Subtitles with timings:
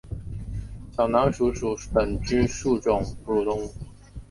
[0.97, 3.71] 小囊鼠属等之数种哺乳动物。